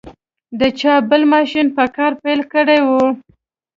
[0.59, 2.89] د چاپ بل ماشین په کار پیل کړی و.